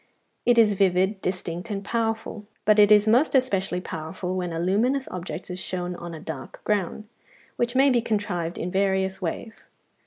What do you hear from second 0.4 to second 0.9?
It is